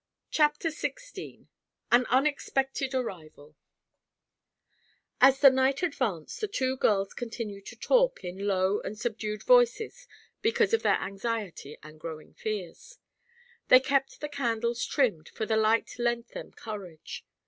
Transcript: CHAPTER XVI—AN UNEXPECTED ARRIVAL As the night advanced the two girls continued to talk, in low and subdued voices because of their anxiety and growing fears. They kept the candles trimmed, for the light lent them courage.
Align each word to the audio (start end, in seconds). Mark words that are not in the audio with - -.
CHAPTER 0.31 0.69
XVI—AN 0.69 2.07
UNEXPECTED 2.09 2.95
ARRIVAL 2.95 3.55
As 5.21 5.41
the 5.41 5.51
night 5.51 5.83
advanced 5.83 6.41
the 6.41 6.47
two 6.47 6.75
girls 6.75 7.13
continued 7.13 7.67
to 7.67 7.75
talk, 7.75 8.23
in 8.23 8.47
low 8.47 8.79
and 8.81 8.97
subdued 8.97 9.43
voices 9.43 10.07
because 10.41 10.73
of 10.73 10.81
their 10.81 10.99
anxiety 10.99 11.77
and 11.83 11.99
growing 11.99 12.33
fears. 12.33 12.97
They 13.67 13.79
kept 13.79 14.21
the 14.21 14.27
candles 14.29 14.83
trimmed, 14.83 15.29
for 15.29 15.45
the 15.45 15.55
light 15.55 15.99
lent 15.99 16.29
them 16.29 16.51
courage. 16.51 17.23